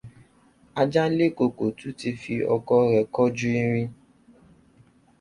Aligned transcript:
Ajálékokò 0.81 1.65
tún 1.77 1.93
ti 1.99 2.09
fi 2.21 2.33
ọkọ 2.55 2.75
rẹ̀ 2.91 3.05
kọju 3.15 3.47
irin. 3.63 3.89